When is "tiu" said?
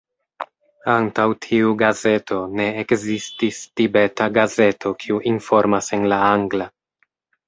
1.45-1.73